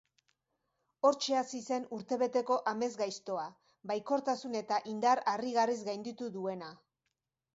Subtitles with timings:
[1.07, 3.43] Hortxe hasi zen urtebeteko amesgaiztoa,
[3.91, 6.75] baikortasun eta indar harrigarriz gainditu duena.